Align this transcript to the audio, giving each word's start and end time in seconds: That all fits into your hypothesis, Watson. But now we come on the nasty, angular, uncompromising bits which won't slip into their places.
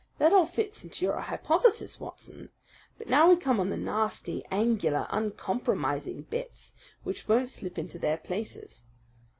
That 0.17 0.33
all 0.33 0.47
fits 0.47 0.83
into 0.83 1.05
your 1.05 1.19
hypothesis, 1.19 1.99
Watson. 1.99 2.49
But 2.97 3.05
now 3.07 3.29
we 3.29 3.35
come 3.35 3.59
on 3.59 3.69
the 3.69 3.77
nasty, 3.77 4.43
angular, 4.49 5.05
uncompromising 5.11 6.23
bits 6.23 6.73
which 7.03 7.27
won't 7.27 7.49
slip 7.49 7.77
into 7.77 7.99
their 7.99 8.17
places. 8.17 8.83